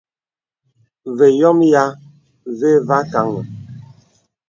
[1.17, 1.83] Və yɔmə yìā
[2.59, 3.41] və và kāŋə.